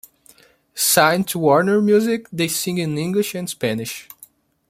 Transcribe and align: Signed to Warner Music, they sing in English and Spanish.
Signed 0.73 1.27
to 1.27 1.37
Warner 1.37 1.79
Music, 1.79 2.25
they 2.33 2.47
sing 2.47 2.79
in 2.79 2.97
English 2.97 3.35
and 3.35 3.47
Spanish. 3.47 4.07